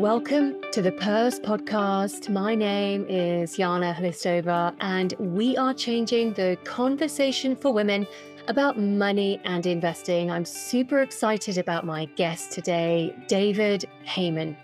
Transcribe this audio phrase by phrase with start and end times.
[0.00, 2.30] Welcome to the Purse Podcast.
[2.30, 8.06] My name is Yana Hlistova, and we are changing the conversation for women
[8.48, 10.30] about money and investing.
[10.30, 14.56] I'm super excited about my guest today, David Hayman.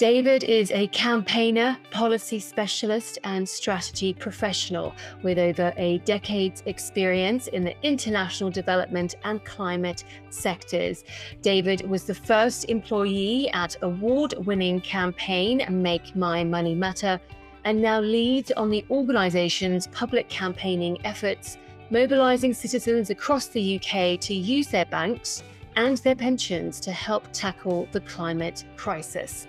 [0.00, 7.64] David is a campaigner, policy specialist, and strategy professional with over a decade's experience in
[7.64, 11.04] the international development and climate sectors.
[11.42, 17.20] David was the first employee at award winning campaign Make My Money Matter
[17.66, 21.58] and now leads on the organization's public campaigning efforts,
[21.90, 25.42] mobilizing citizens across the UK to use their banks
[25.76, 29.46] and their pensions to help tackle the climate crisis.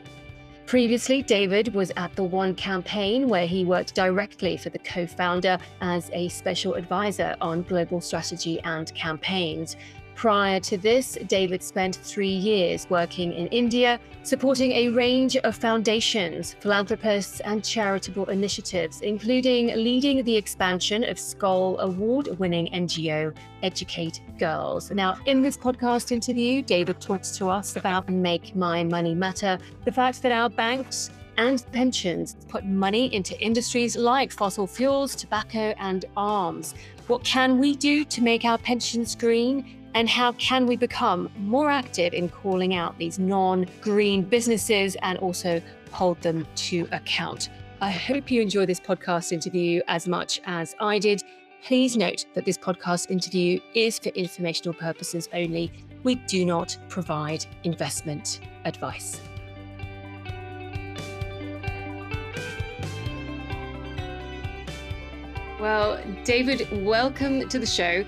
[0.72, 5.58] Previously, David was at the One campaign, where he worked directly for the co founder
[5.82, 9.76] as a special advisor on global strategy and campaigns.
[10.16, 16.56] Prior to this, David spent three years working in India, supporting a range of foundations,
[16.60, 24.92] philanthropists, and charitable initiatives, including leading the expansion of Skoll award winning NGO Educate Girls.
[24.92, 29.92] Now, in this podcast interview, David talks to us about Make My Money Matter, the
[29.92, 36.06] fact that our banks and pensions put money into industries like fossil fuels, tobacco, and
[36.16, 36.76] arms.
[37.08, 39.81] What can we do to make our pensions green?
[39.94, 45.20] And how can we become more active in calling out these non green businesses and
[45.20, 45.62] also
[45.92, 47.50] hold them to account?
[47.82, 51.24] I hope you enjoy this podcast interview as much as I did.
[51.66, 55.74] Please note that this podcast interview is for informational purposes only.
[56.04, 59.20] We do not provide investment advice.
[65.60, 68.06] Well, David, welcome to the show.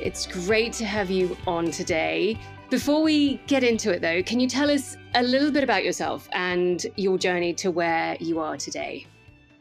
[0.00, 2.38] It's great to have you on today.
[2.68, 6.28] Before we get into it, though, can you tell us a little bit about yourself
[6.32, 9.06] and your journey to where you are today?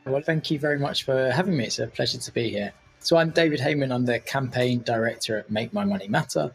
[0.06, 1.66] Well, thank you very much for having me.
[1.66, 2.74] It's a pleasure to be here.
[3.00, 3.92] So, I'm David Hayman.
[3.92, 6.54] I'm the campaign director at Make My Money Matter.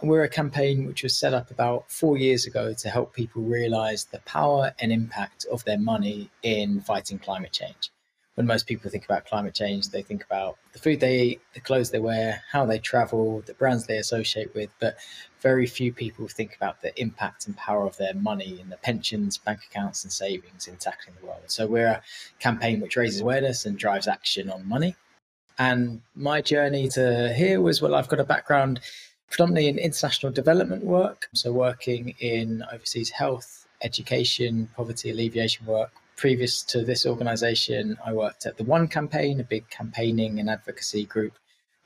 [0.00, 3.42] And we're a campaign which was set up about four years ago to help people
[3.42, 7.92] realize the power and impact of their money in fighting climate change
[8.34, 11.60] when most people think about climate change, they think about the food they eat, the
[11.60, 14.70] clothes they wear, how they travel, the brands they associate with.
[14.80, 14.96] But
[15.40, 19.36] very few people think about the impact and power of their money in the pensions,
[19.36, 21.42] bank accounts, and savings in tackling the world.
[21.48, 22.02] So we're a
[22.38, 24.96] campaign which raises awareness and drives action on money.
[25.58, 28.80] And my journey to here was well, I've got a background
[29.28, 36.62] predominantly in international development work, so working in overseas health, education, poverty alleviation work previous
[36.64, 41.32] to this organization, I worked at the One Campaign, a big campaigning and advocacy group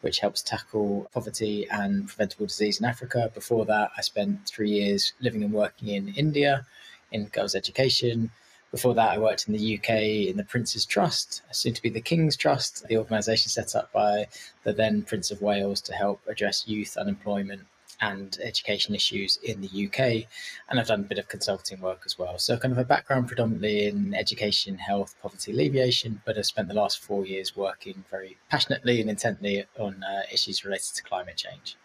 [0.03, 3.31] which helps tackle poverty and preventable disease in Africa.
[3.35, 6.67] Before that, I spent three years living and working in India
[7.11, 8.31] in girls' education.
[8.71, 12.01] Before that, I worked in the UK in the Prince's Trust, soon to be the
[12.01, 14.27] King's Trust, the organisation set up by
[14.65, 17.67] the then Prince of Wales to help address youth unemployment
[18.01, 20.29] and education issues in the UK.
[20.69, 22.39] And I've done a bit of consulting work as well.
[22.39, 26.75] So, kind of a background predominantly in education, health, poverty alleviation, but I've spent the
[26.75, 31.77] last four years working very passionately and intently on uh, issues related to climate change.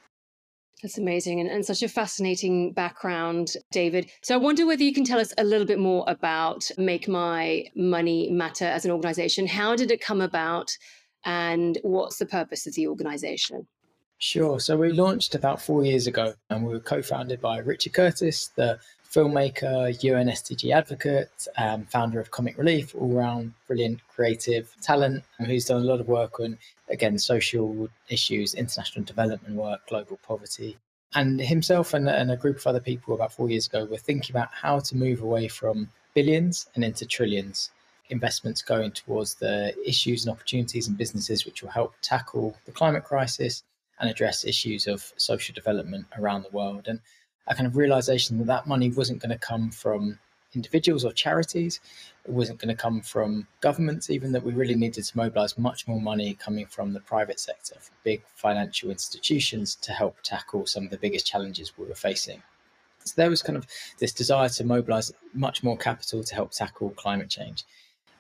[0.81, 4.09] That's amazing and, and such a fascinating background, David.
[4.23, 7.65] So I wonder whether you can tell us a little bit more about Make My
[7.75, 9.45] Money Matter as an organization.
[9.45, 10.75] How did it come about
[11.23, 13.67] and what's the purpose of the organization?
[14.23, 14.59] Sure.
[14.59, 18.49] So we launched about four years ago and we were co founded by Richard Curtis,
[18.55, 18.77] the
[19.11, 25.65] filmmaker, UN SDG advocate, um, founder of Comic Relief, all round brilliant creative talent, who's
[25.65, 26.55] done a lot of work on,
[26.87, 30.77] again, social issues, international development work, global poverty.
[31.15, 34.35] And himself and, and a group of other people about four years ago were thinking
[34.35, 37.71] about how to move away from billions and into trillions
[38.11, 43.05] investments going towards the issues and opportunities and businesses which will help tackle the climate
[43.05, 43.63] crisis
[44.01, 46.87] and address issues of social development around the world.
[46.87, 46.99] And
[47.47, 50.19] a kind of realization that that money wasn't going to come from
[50.53, 51.79] individuals or charities.
[52.25, 55.87] It wasn't going to come from governments, even that we really needed to mobilize much
[55.87, 60.83] more money coming from the private sector, from big financial institutions to help tackle some
[60.83, 62.41] of the biggest challenges we were facing.
[63.03, 63.65] So there was kind of
[63.97, 67.63] this desire to mobilize much more capital to help tackle climate change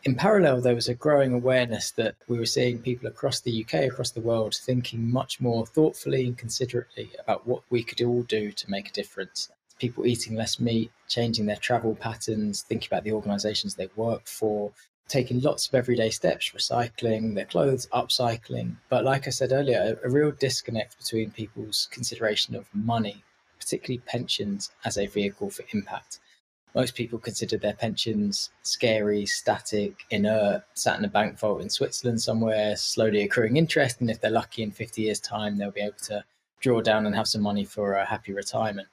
[0.03, 3.85] in parallel, there was a growing awareness that we were seeing people across the UK,
[3.85, 8.51] across the world, thinking much more thoughtfully and considerately about what we could all do
[8.51, 9.49] to make a difference.
[9.77, 14.71] People eating less meat, changing their travel patterns, thinking about the organisations they work for,
[15.07, 18.77] taking lots of everyday steps, recycling their clothes, upcycling.
[18.89, 23.23] But like I said earlier, a, a real disconnect between people's consideration of money,
[23.59, 26.19] particularly pensions, as a vehicle for impact
[26.73, 32.21] Most people consider their pensions scary, static, inert, sat in a bank vault in Switzerland
[32.21, 33.99] somewhere, slowly accruing interest.
[33.99, 36.23] And if they're lucky in 50 years' time, they'll be able to
[36.61, 38.87] draw down and have some money for a happy retirement.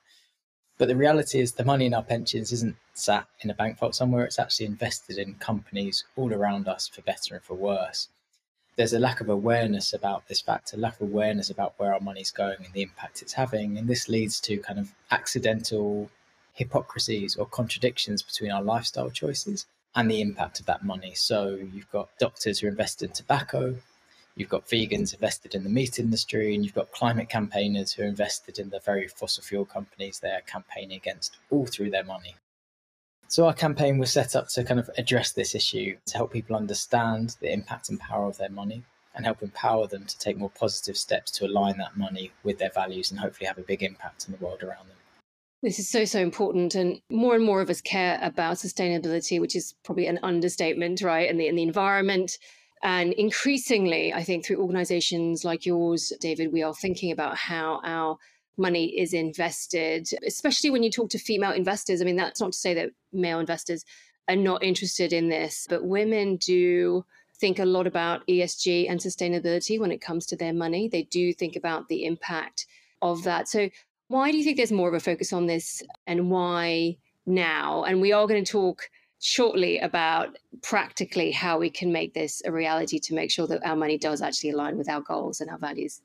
[0.77, 3.95] But the reality is, the money in our pensions isn't sat in a bank vault
[3.95, 8.09] somewhere, it's actually invested in companies all around us for better and for worse.
[8.77, 12.01] There's a lack of awareness about this fact, a lack of awareness about where our
[12.01, 13.77] money's going and the impact it's having.
[13.77, 16.11] And this leads to kind of accidental
[16.59, 19.65] hypocrisies or contradictions between our lifestyle choices
[19.95, 21.15] and the impact of that money.
[21.15, 23.77] So you've got doctors who invest in tobacco,
[24.35, 28.07] you've got vegans invested in the meat industry, and you've got climate campaigners who are
[28.07, 32.35] invested in the very fossil fuel companies they're campaigning against all through their money.
[33.29, 36.57] So our campaign was set up to kind of address this issue, to help people
[36.57, 38.83] understand the impact and power of their money
[39.15, 42.71] and help empower them to take more positive steps to align that money with their
[42.71, 44.98] values and hopefully have a big impact on the world around them.
[45.63, 46.75] This is so, so important.
[46.75, 51.29] And more and more of us care about sustainability, which is probably an understatement, right?
[51.29, 52.39] And the, and the environment.
[52.83, 58.19] And increasingly, I think through organizations like yours, David, we are thinking about how our
[58.57, 62.01] money is invested, especially when you talk to female investors.
[62.01, 63.85] I mean, that's not to say that male investors
[64.29, 67.05] are not interested in this, but women do
[67.41, 70.89] think a lot about ESG and sustainability when it comes to their money.
[70.89, 72.67] They do think about the impact
[73.01, 73.49] of that.
[73.49, 73.71] So,
[74.09, 76.97] why do you think there's more of a focus on this and why
[77.27, 77.85] now?
[77.85, 78.91] And we are going to talk
[79.21, 83.77] shortly about practically how we can make this a reality to make sure that our
[83.77, 86.01] money does actually align with our goals and our values.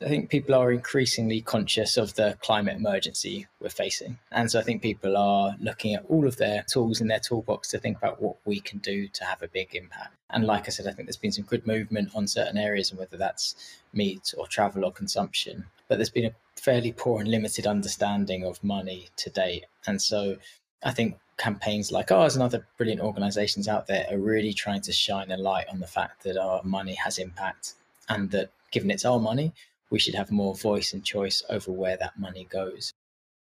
[0.00, 4.18] I think people are increasingly conscious of the climate emergency we're facing.
[4.32, 7.68] And so I think people are looking at all of their tools in their toolbox
[7.68, 10.14] to think about what we can do to have a big impact.
[10.30, 12.98] And like I said, I think there's been some good movement on certain areas, and
[12.98, 13.54] whether that's
[13.92, 15.66] meat or travel or consumption.
[15.88, 19.66] But there's been a fairly poor and limited understanding of money to date.
[19.86, 20.36] And so
[20.82, 24.92] I think campaigns like ours and other brilliant organizations out there are really trying to
[24.92, 27.74] shine a light on the fact that our money has impact
[28.08, 29.52] and that given it's our money,
[29.92, 32.94] we should have more voice and choice over where that money goes.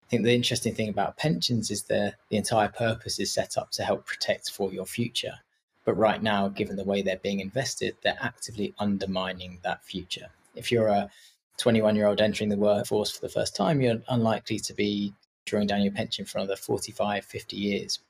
[0.04, 3.70] I think the interesting thing about pensions is that the entire purpose is set up
[3.72, 5.40] to help protect for your future.
[5.86, 10.28] But right now, given the way they're being invested, they're actively undermining that future.
[10.54, 11.08] If you're a
[11.56, 15.14] 21 year old entering the workforce for the first time, you're unlikely to be
[15.46, 18.00] drawing down your pension for another 45, 50 years.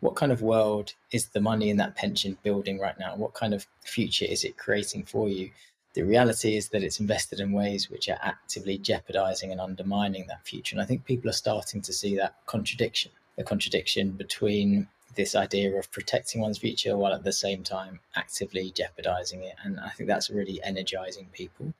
[0.00, 3.16] What kind of world is the money in that pension building right now?
[3.16, 5.50] What kind of future is it creating for you?
[5.96, 10.46] The reality is that it's invested in ways which are actively jeopardizing and undermining that
[10.46, 10.74] future.
[10.74, 15.74] And I think people are starting to see that contradiction the contradiction between this idea
[15.74, 19.54] of protecting one's future while at the same time actively jeopardizing it.
[19.64, 21.72] And I think that's really energizing people.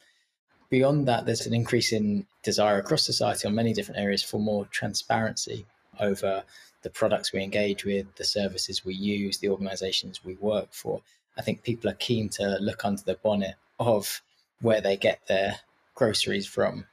[0.70, 4.64] Beyond that, there's an increase in desire across society on many different areas for more
[4.70, 5.66] transparency
[6.00, 6.42] over
[6.80, 11.02] the products we engage with, the services we use, the organizations we work for.
[11.36, 14.22] I think people are keen to look under the bonnet of
[14.60, 15.56] where they get their
[15.94, 16.86] groceries from,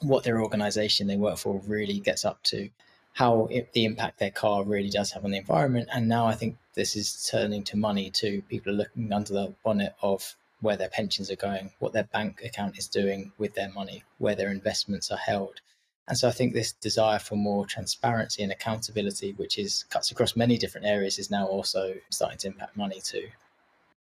[0.00, 2.68] what their organization they work for really gets up to,
[3.14, 5.88] how it, the impact their car really does have on the environment.
[5.92, 8.42] And now I think this is turning to money too.
[8.48, 12.42] People are looking under the bonnet of where their pensions are going, what their bank
[12.44, 15.60] account is doing with their money, where their investments are held.
[16.08, 20.36] And so I think this desire for more transparency and accountability, which is cuts across
[20.36, 23.28] many different areas, is now also starting to impact money too.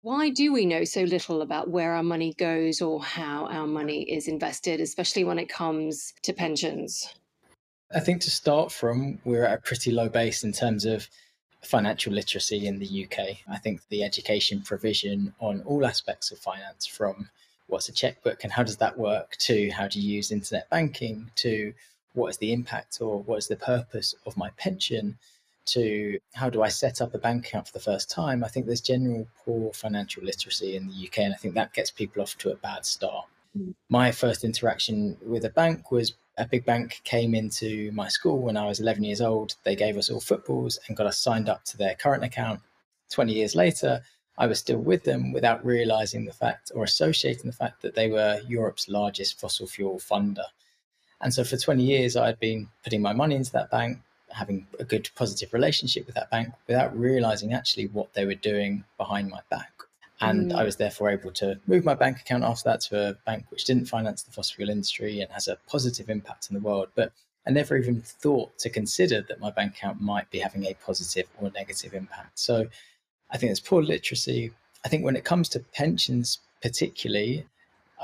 [0.04, 4.02] Why do we know so little about where our money goes or how our money
[4.02, 7.08] is invested, especially when it comes to pensions?
[7.96, 11.08] I think to start from, we're at a pretty low base in terms of
[11.62, 13.38] financial literacy in the UK.
[13.50, 17.30] I think the education provision on all aspects of finance, from
[17.68, 21.32] what's a checkbook and how does that work, to how do you use internet banking,
[21.38, 21.74] to
[22.12, 25.18] what is the impact or what is the purpose of my pension,
[25.66, 28.44] to how do I set up a bank account for the first time.
[28.44, 31.92] I think there's general poor financial literacy in the UK, and I think that gets
[31.92, 33.26] people off to a bad start.
[33.58, 33.74] Mm.
[33.90, 38.58] My first interaction with a bank was a big bank came into my school when
[38.58, 39.56] I was 11 years old.
[39.64, 42.62] They gave us all footballs and got us signed up to their current account.
[43.12, 44.02] 20 years later,
[44.38, 48.10] I was still with them without realizing the fact or associating the fact that they
[48.10, 50.46] were Europe's largest fossil fuel funder.
[51.22, 54.00] And so for 20 years, I had been putting my money into that bank,
[54.34, 58.84] having a good positive relationship with that bank without realizing actually what they were doing
[58.98, 59.72] behind my back.
[60.22, 60.56] And mm.
[60.56, 63.66] I was therefore able to move my bank account after that to a bank which
[63.66, 66.90] didn't finance the fossil fuel industry and has a positive impact in the world.
[66.96, 67.12] But
[67.46, 71.28] I never even thought to consider that my bank account might be having a positive
[71.42, 72.40] or negative impact.
[72.40, 72.68] So
[73.32, 74.52] I think it's poor literacy.
[74.86, 77.46] I think when it comes to pensions, particularly,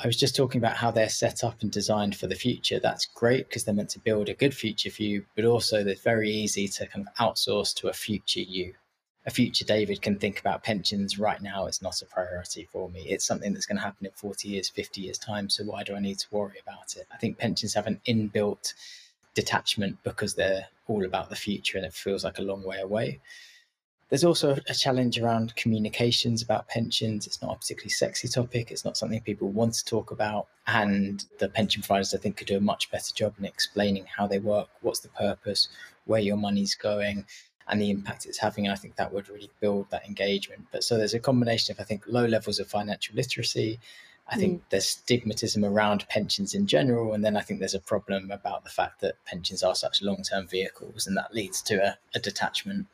[0.01, 2.79] I was just talking about how they're set up and designed for the future.
[2.79, 5.95] That's great because they're meant to build a good future for you, but also they're
[5.95, 8.75] very easy to kind of outsource to a future you.
[9.25, 11.65] A future David can think about pensions right now.
[11.65, 13.01] It's not a priority for me.
[13.01, 15.49] It's something that's going to happen in 40 years, 50 years' time.
[15.49, 17.05] So why do I need to worry about it?
[17.13, 18.73] I think pensions have an inbuilt
[19.33, 23.19] detachment because they're all about the future and it feels like a long way away.
[24.09, 27.27] There's also a challenge around communications about pensions.
[27.27, 28.71] It's not a particularly sexy topic.
[28.71, 30.47] It's not something people want to talk about.
[30.65, 34.25] And the pension providers, I think, could do a much better job in explaining how
[34.25, 35.67] they work, what's the purpose,
[36.05, 37.25] where your money's going,
[37.67, 38.65] and the impact it's having.
[38.65, 40.65] And I think that would really build that engagement.
[40.71, 43.79] But so there's a combination of, I think, low levels of financial literacy.
[44.27, 44.63] I think mm.
[44.69, 47.13] there's stigmatism around pensions in general.
[47.13, 50.23] And then I think there's a problem about the fact that pensions are such long
[50.23, 52.87] term vehicles, and that leads to a, a detachment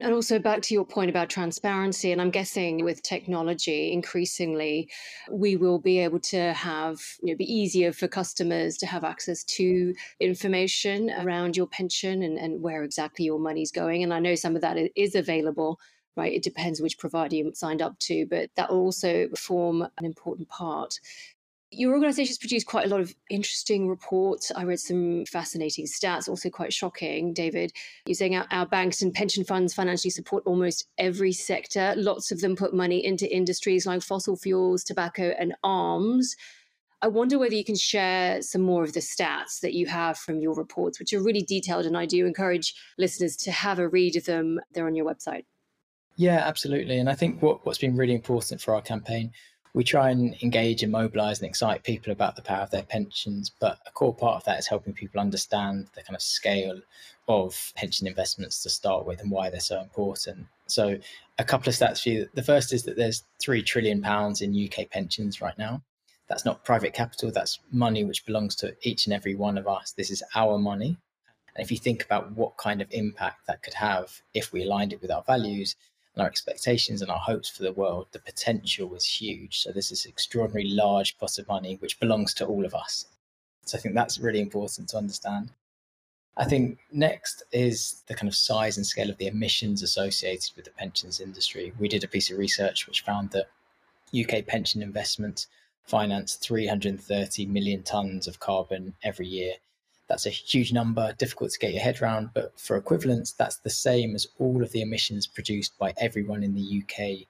[0.00, 4.90] and also back to your point about transparency, and I'm guessing with technology, increasingly,
[5.30, 9.42] we will be able to have, you know, be easier for customers to have access
[9.44, 14.02] to information around your pension and, and where exactly your money's going.
[14.02, 15.78] And I know some of that is available
[16.18, 16.32] right?
[16.32, 20.48] It depends which provider you signed up to, but that will also form an important
[20.48, 20.98] part.
[21.70, 24.50] Your organization has produced quite a lot of interesting reports.
[24.56, 27.72] I read some fascinating stats, also quite shocking, David.
[28.06, 31.92] You're saying our, our, banks and pension funds financially support almost every sector.
[31.96, 36.34] Lots of them put money into industries like fossil fuels, tobacco, and arms.
[37.02, 40.40] I wonder whether you can share some more of the stats that you have from
[40.40, 41.84] your reports, which are really detailed.
[41.84, 44.58] And I do encourage listeners to have a read of them.
[44.72, 45.44] They're on your website.
[46.16, 46.98] Yeah, absolutely.
[46.98, 49.30] And I think what, what's been really important for our campaign
[49.74, 53.50] we try and engage and mobilize and excite people about the power of their pensions.
[53.60, 56.80] But a core part of that is helping people understand the kind of scale
[57.28, 60.46] of pension investments to start with and why they're so important.
[60.66, 60.98] So,
[61.38, 62.28] a couple of stats for you.
[62.34, 65.82] The first is that there's three trillion pounds in UK pensions right now.
[66.28, 69.92] That's not private capital, that's money which belongs to each and every one of us.
[69.92, 70.96] This is our money.
[71.54, 74.92] And if you think about what kind of impact that could have if we aligned
[74.92, 75.76] it with our values,
[76.18, 79.60] and our expectations and our hopes for the world, the potential is huge.
[79.60, 83.06] So this is extraordinarily large pot of money which belongs to all of us.
[83.64, 85.52] So I think that's really important to understand.
[86.36, 90.64] I think next is the kind of size and scale of the emissions associated with
[90.64, 91.72] the pensions industry.
[91.78, 93.50] We did a piece of research which found that
[94.12, 95.46] UK pension investments
[95.84, 99.54] finance 330 million tons of carbon every year
[100.08, 103.70] that's a huge number, difficult to get your head around, but for equivalence, that's the
[103.70, 107.26] same as all of the emissions produced by everyone in the UK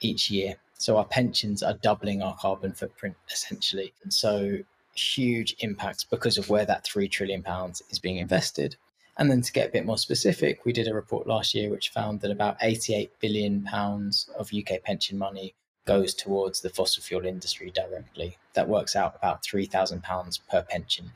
[0.00, 0.56] each year.
[0.78, 3.92] So our pensions are doubling our carbon footprint essentially.
[4.02, 4.58] And so
[4.94, 8.76] huge impacts because of where that three trillion pounds is being invested.
[9.18, 11.90] And then to get a bit more specific, we did a report last year which
[11.90, 17.26] found that about 88 billion pounds of UK pension money goes towards the fossil fuel
[17.26, 18.38] industry directly.
[18.54, 21.12] That works out about 3,000 pounds per pension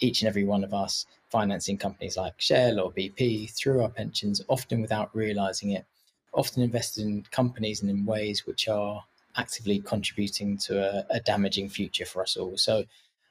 [0.00, 4.42] each and every one of us financing companies like Shell or BP through our pensions,
[4.48, 5.84] often without realizing it,
[6.32, 9.04] often invested in companies and in ways which are
[9.36, 12.56] actively contributing to a, a, damaging future for us all.
[12.56, 12.84] So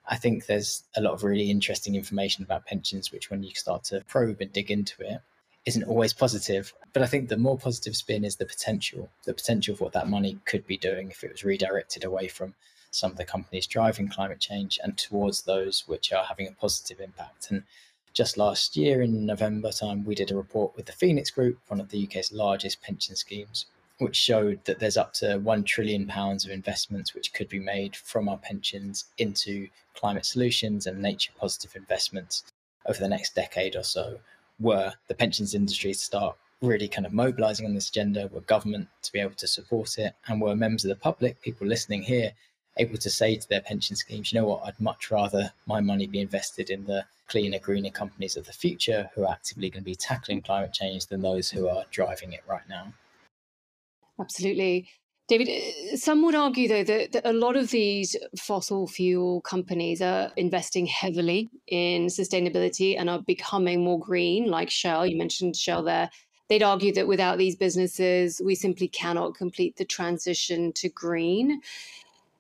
[0.07, 3.83] I think there's a lot of really interesting information about pensions, which when you start
[3.86, 5.21] to probe and dig into it,
[5.65, 6.74] isn't always positive.
[6.93, 10.07] But I think the more positive spin is the potential, the potential of what that
[10.07, 12.55] money could be doing if it was redirected away from
[12.91, 17.00] some of the companies driving climate change and towards those which are having a positive
[17.00, 17.51] impact.
[17.51, 17.63] And
[18.13, 21.79] just last year in November time, we did a report with the Phoenix Group, one
[21.79, 23.67] of the UK's largest pension schemes,
[24.00, 27.96] which showed that there's up to one trillion pounds of investments which could be made
[27.96, 32.44] from our pensions into climate solutions and nature positive investments
[32.86, 34.20] over the next decade or so.
[34.60, 38.88] Were the pensions industry to start really kind of mobilizing on this agenda, were government
[39.03, 42.32] to be able to support it, and were members of the public, people listening here,
[42.79, 46.07] able to say to their pension schemes, you know what, I'd much rather my money
[46.07, 49.86] be invested in the cleaner, greener companies of the future who are actively going to
[49.86, 52.93] be tackling climate change than those who are driving it right now.
[54.19, 54.89] Absolutely.
[55.27, 60.01] David, uh, some would argue, though, that, that, a lot of these fossil fuel companies
[60.01, 65.05] are investing heavily in sustainability and are becoming more green, like Shell.
[65.05, 66.10] You mentioned Shell there.
[66.48, 71.62] They'd argue that without these businesses, we simply cannot complete the transition to green.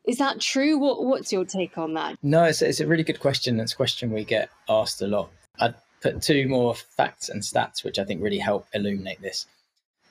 [0.07, 0.77] Is that true?
[0.77, 2.17] What What's your take on that?
[2.23, 3.59] No, it's, it's a really good question.
[3.59, 5.29] It's a question we get asked a lot.
[5.59, 9.45] I'd put two more facts and stats which I think really help illuminate this.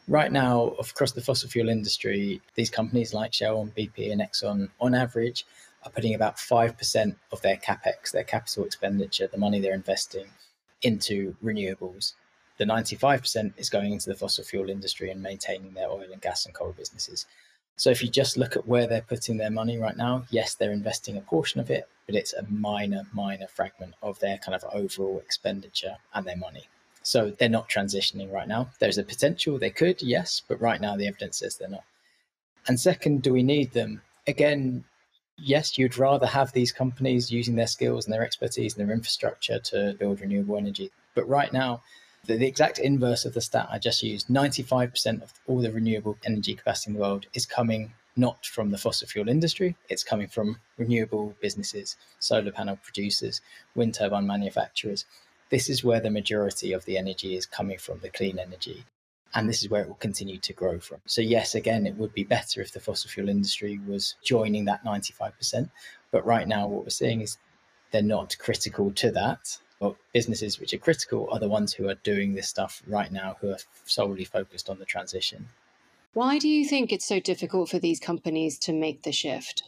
[0.06, 4.68] Right now, across the fossil fuel industry, these companies like Shell and BP and Exxon,
[4.80, 5.44] on average,
[5.82, 10.26] are putting about 5% of their capex, their capital expenditure, the money they're investing,
[10.82, 12.12] into renewables.
[12.58, 16.46] The 95% is going into the fossil fuel industry and maintaining their oil and gas
[16.46, 17.26] and coal businesses.
[17.76, 20.72] So if you just look at where they're putting their money right now, yes, they're
[20.72, 24.64] investing a portion of it, but it's a minor, minor fragment of their kind of
[24.72, 26.68] overall expenditure and their money.
[27.02, 28.70] So they're not transitioning right now.
[28.80, 31.84] There's a potential they could, yes, but right now the evidence says they're not.
[32.66, 34.02] And second, do we need them?
[34.26, 34.84] Again,
[35.36, 39.58] yes, you'd rather have these companies using their skills and their expertise and their infrastructure
[39.60, 40.90] to build renewable energy.
[41.14, 41.82] But right now,
[42.26, 46.18] the, the exact inverse of the stat I just used 95% of all the renewable
[46.24, 50.26] energy capacity in the world is coming not from the fossil fuel industry, it's coming
[50.26, 53.40] from renewable businesses, solar panel producers,
[53.74, 55.04] wind turbine manufacturers.
[55.50, 58.84] This is where the majority of the energy is coming from, the clean energy.
[59.34, 60.98] And this is where it will continue to grow from.
[61.06, 64.82] So, yes, again, it would be better if the fossil fuel industry was joining that
[64.84, 65.70] 95%.
[66.10, 67.36] But right now, what we're seeing is
[67.90, 69.58] they're not critical to that.
[69.78, 73.36] But businesses which are critical are the ones who are doing this stuff right now,
[73.40, 75.48] who are solely focused on the transition.
[76.14, 79.64] Why do you think it's so difficult for these companies to make the shift?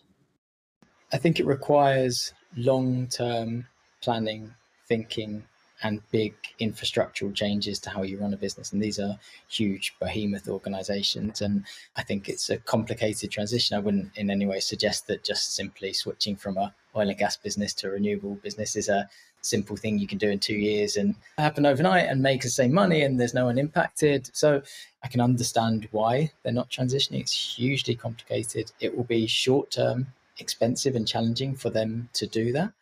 [1.12, 3.67] I think it requires long term
[4.00, 4.55] planning,
[4.87, 5.45] thinking,
[5.83, 8.73] and big infrastructural changes to how you run a business.
[8.73, 11.41] And these are huge behemoth organizations.
[11.41, 11.65] And
[11.97, 13.77] I think it's a complicated transition.
[13.77, 17.37] I wouldn't in any way suggest that just simply switching from a oil and gas
[17.37, 19.09] business to a renewable business is a
[19.42, 22.73] simple thing you can do in two years and happen overnight and make the same
[22.73, 24.30] money and there's no one impacted.
[24.33, 24.62] So
[25.02, 27.21] I can understand why they're not transitioning.
[27.21, 28.73] It's hugely complicated.
[28.80, 32.73] It will be short term, expensive, and challenging for them to do that.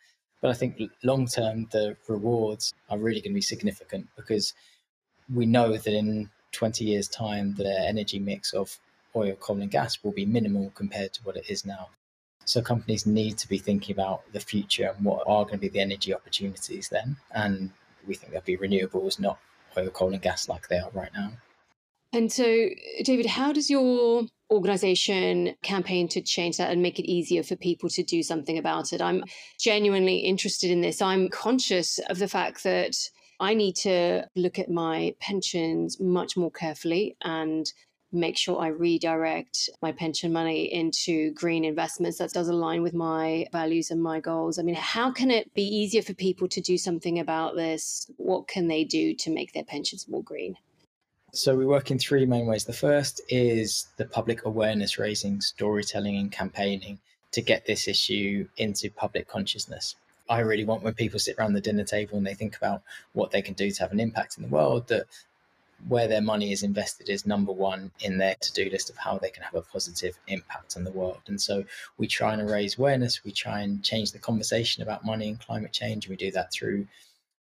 [0.41, 4.53] But I think long term, the rewards are really going to be significant because
[5.33, 8.77] we know that in 20 years' time, the energy mix of
[9.15, 11.89] oil, coal, and gas will be minimal compared to what it is now.
[12.47, 15.67] So companies need to be thinking about the future and what are going to be
[15.67, 17.17] the energy opportunities then.
[17.31, 17.71] And
[18.07, 19.37] we think there'll be renewables, not
[19.77, 21.33] oil, coal, and gas like they are right now.
[22.13, 22.69] And so,
[23.03, 27.89] David, how does your organization campaign to change that and make it easier for people
[27.89, 29.01] to do something about it?
[29.01, 29.25] I'm
[29.59, 31.01] genuinely interested in this.
[31.01, 32.95] I'm conscious of the fact that
[33.41, 37.71] I need to look at my pensions much more carefully and
[38.11, 43.45] make sure I redirect my pension money into green investments that does align with my
[43.51, 44.57] values and my goals.
[44.57, 48.09] I mean, how can it be easier for people to do something about this?
[48.17, 50.55] What can they do to make their pensions more green?
[51.33, 52.65] So we work in three main ways.
[52.65, 56.99] The first is the public awareness raising, storytelling and campaigning
[57.33, 59.95] to get this issue into public consciousness.
[60.29, 62.81] I really want when people sit around the dinner table and they think about
[63.13, 65.05] what they can do to have an impact in the world, that
[65.87, 69.17] where their money is invested is number one in their to do list of how
[69.17, 71.21] they can have a positive impact on the world.
[71.27, 71.63] And so
[71.97, 75.71] we try and raise awareness, we try and change the conversation about money and climate
[75.73, 76.05] change.
[76.05, 76.87] And we do that through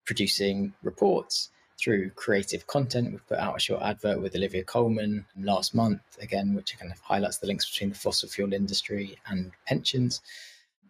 [0.05, 3.11] producing reports, through creative content.
[3.11, 6.99] We've put out a short advert with Olivia Colman last month, again, which kind of
[6.99, 10.21] highlights the links between the fossil fuel industry and pensions.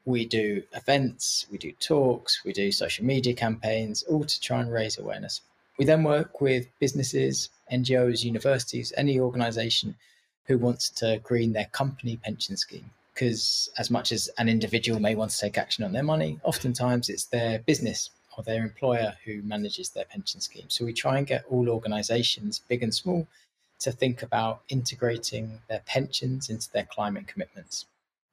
[0.06, 4.72] We do events, we do talks, we do social media campaigns, all to try and
[4.72, 5.42] raise awareness.
[5.78, 9.96] We then work with businesses, NGOs, universities, any organization
[10.46, 12.90] who wants to green their company pension scheme.
[13.14, 17.10] Because as much as an individual may want to take action on their money, oftentimes
[17.10, 20.70] it's their business or their employer who manages their pension scheme.
[20.70, 23.28] So we try and get all organizations, big and small,
[23.80, 27.86] to think about integrating their pensions into their climate commitments.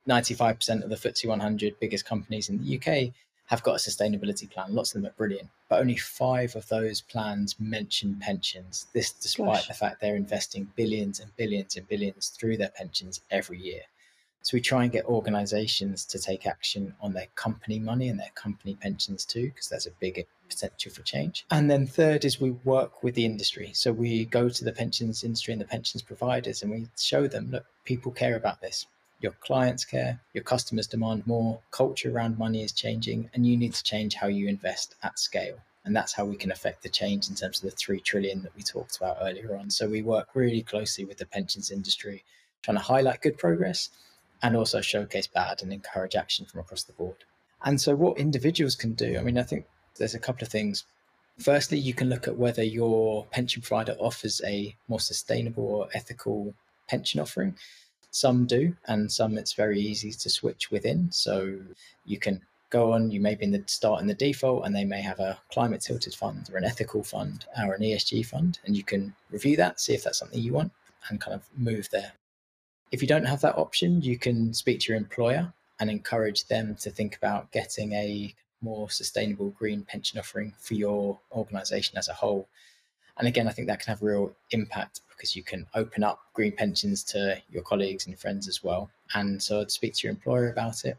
[0.09, 3.13] 95% of the FTSE 100 biggest companies in the UK
[3.47, 4.75] have got a sustainability plan.
[4.75, 8.87] Lots of them are brilliant, but only five of those plans mention pensions.
[8.95, 9.69] This, despite Gosh.
[9.69, 13.83] the fact they're investing billions and billions and billions through their pensions every year.
[14.43, 18.33] So we try and get organizations to take action on their company money and their
[18.35, 21.47] company pensions too, because there's a big potential for change.
[21.51, 23.71] And then third is we work with the industry.
[23.73, 27.51] So we go to the pensions industry and the pensions providers and we show them,
[27.51, 28.87] look, people care about this
[29.25, 33.73] your clients care, your customers demand more, culture around money is changing, and you need
[33.73, 35.57] to change how you invest at scale.
[35.87, 38.55] And that's how we can affect the change in terms of the 3 trillion that
[38.55, 39.71] we talked about earlier on.
[39.71, 42.23] So we work really closely with the pensions industry,
[42.63, 43.89] trying to highlight good progress
[44.43, 47.25] and also showcase bad and encourage action from across the board.
[47.65, 49.65] And so, what individuals can do, I mean, I think
[49.97, 50.85] there's a couple of things.
[51.39, 56.55] Firstly, you can look at whether your pension provider offers a more sustainable or ethical
[56.89, 57.57] pension offering.
[58.15, 61.11] Some do, and some it's very easy to switch within.
[61.11, 61.59] So
[62.05, 64.85] you can go on, you may be in the start in the default, and they
[64.85, 68.77] may have a climate tilted fund or an ethical fund or an ESG fund, and
[68.77, 70.71] you can review that, see if that's something you want,
[71.09, 72.13] and kind of move there.
[72.93, 76.77] If you don't have that option, you can speak to your employer and encourage them
[76.77, 82.15] to think about getting a more sustainable green pension offering for your organization as a
[82.15, 82.47] whole.
[83.19, 86.53] And again, I think that can have real impact because you can open up green
[86.53, 88.91] pensions to your colleagues and friends as well.
[89.15, 90.97] And so I'd speak to your employer about it.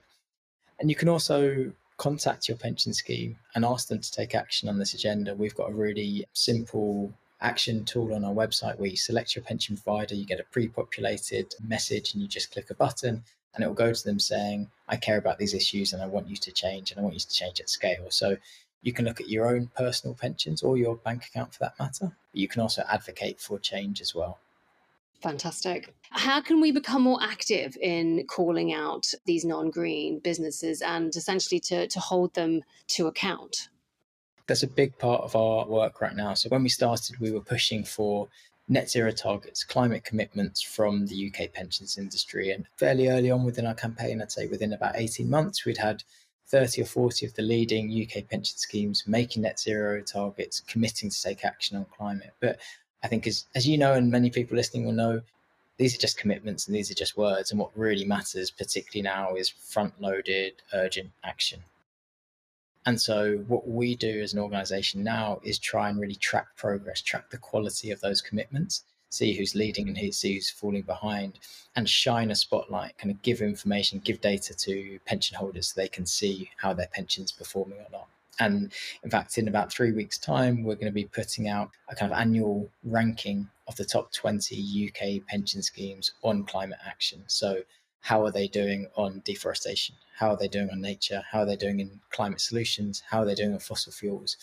[0.80, 4.80] And you can also contact your pension scheme and ask them to take action on
[4.80, 5.36] this agenda.
[5.36, 9.78] We've got a really simple action tool on our website where you select your pension
[9.78, 13.24] provider, you get a pre populated message, and you just click a button
[13.54, 16.30] and it will go to them saying, I care about these issues and I want
[16.30, 18.08] you to change and I want you to change at scale.
[18.10, 18.38] So
[18.86, 22.16] you can look at your own personal pensions or your bank account for that matter.
[22.34, 24.38] You can also advocate for change as well.
[25.24, 25.92] Fantastic.
[26.12, 31.60] How can we become more active in calling out these non green businesses and essentially
[31.62, 33.70] to, to hold them to account?
[34.46, 36.36] That's a big part of our work right now.
[36.36, 38.28] So, when we started, we were pushing for
[38.68, 42.52] net zero targets, climate commitments from the UK pensions industry.
[42.52, 46.04] And fairly early on within our campaign, I'd say within about 18 months, we'd had
[46.48, 51.22] 30 or 40 of the leading UK pension schemes making net zero targets, committing to
[51.22, 52.34] take action on climate.
[52.40, 52.60] But
[53.04, 55.22] I think, as, as you know, and many people listening will know,
[55.78, 57.52] these are just commitments and these are just words.
[57.52, 61.64] And what really matters, particularly now, is front loaded, urgent action.
[62.86, 67.02] And so, what we do as an organization now is try and really track progress,
[67.02, 71.40] track the quality of those commitments, see who's leading and see who's falling behind,
[71.76, 75.88] and shine a spotlight, kind of give information, give data to pension holders so they
[75.88, 78.08] can see how their pension's performing or not.
[78.40, 78.72] And
[79.04, 82.12] in fact, in about three weeks' time, we're going to be putting out a kind
[82.12, 87.24] of annual ranking of the top 20 UK pension schemes on climate action.
[87.28, 87.62] So,
[88.02, 89.96] how are they doing on deforestation?
[90.16, 91.24] How are they doing on nature?
[91.32, 93.02] How are they doing in climate solutions?
[93.10, 94.38] How are they doing on fossil fuels?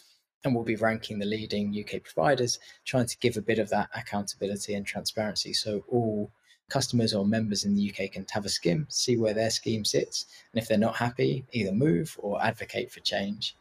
[0.44, 3.90] And we'll be ranking the leading UK providers, trying to give a bit of that
[3.94, 6.30] accountability and transparency so all
[6.68, 10.26] customers or members in the UK can have a skim, see where their scheme sits,
[10.52, 13.54] and if they're not happy, either move or advocate for change.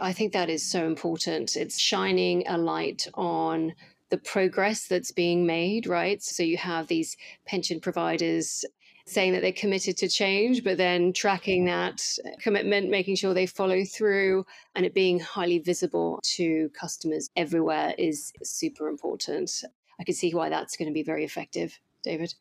[0.00, 1.54] I think that is so important.
[1.54, 3.74] It's shining a light on
[4.10, 6.22] the progress that's being made, right?
[6.22, 8.64] So you have these pension providers
[9.06, 12.02] saying that they're committed to change, but then tracking that
[12.40, 18.32] commitment, making sure they follow through, and it being highly visible to customers everywhere is
[18.42, 19.62] super important.
[20.00, 22.34] I can see why that's going to be very effective, David.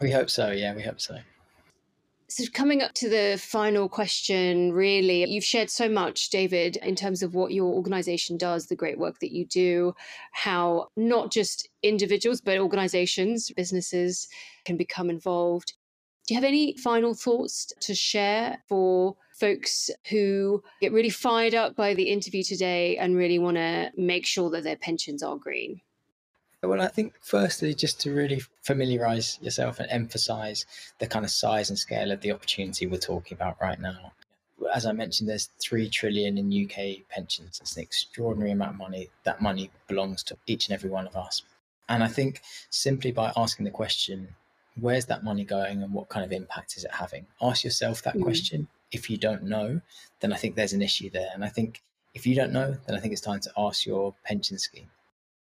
[0.00, 0.50] We hope so.
[0.50, 1.18] Yeah, we hope so.
[2.30, 7.22] So, coming up to the final question, really, you've shared so much, David, in terms
[7.22, 9.94] of what your organization does, the great work that you do,
[10.32, 14.28] how not just individuals, but organizations, businesses
[14.66, 15.72] can become involved.
[16.28, 21.74] Do you have any final thoughts to share for folks who get really fired up
[21.74, 25.80] by the interview today and really want to make sure that their pensions are green?
[26.62, 30.66] Well, I think firstly, just to really familiarize yourself and emphasize
[30.98, 34.12] the kind of size and scale of the opportunity we're talking about right now.
[34.74, 37.58] As I mentioned, there's three trillion in UK pensions.
[37.62, 39.08] It's an extraordinary amount of money.
[39.24, 41.40] That money belongs to each and every one of us.
[41.88, 44.34] And I think simply by asking the question,
[44.80, 47.26] where's that money going and what kind of impact is it having?
[47.40, 48.22] Ask yourself that mm.
[48.22, 48.68] question.
[48.90, 49.80] If you don't know,
[50.20, 51.28] then I think there's an issue there.
[51.34, 51.82] And I think
[52.14, 54.88] if you don't know, then I think it's time to ask your pension scheme.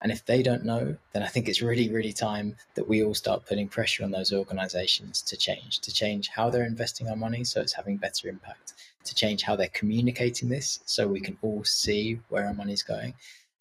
[0.01, 3.15] And if they don't know, then I think it's really, really time that we all
[3.15, 7.43] start putting pressure on those organizations to change, to change how they're investing our money
[7.43, 11.65] so it's having better impact, to change how they're communicating this so we can all
[11.65, 13.15] see where our money's going,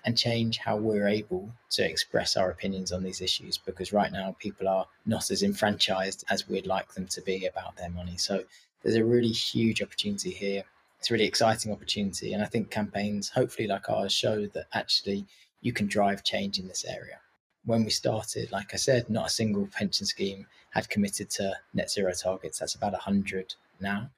[0.05, 4.35] and change how we're able to express our opinions on these issues because right now
[4.39, 8.17] people are not as enfranchised as we'd like them to be about their money.
[8.17, 8.43] So
[8.81, 10.63] there's a really huge opportunity here.
[10.99, 12.33] It's a really exciting opportunity.
[12.33, 15.25] And I think campaigns, hopefully like ours, show that actually
[15.61, 17.19] you can drive change in this area.
[17.65, 21.89] When we started, like I said, not a single pension scheme had committed to net
[21.89, 22.59] zero targets.
[22.59, 24.09] That's about 100 now.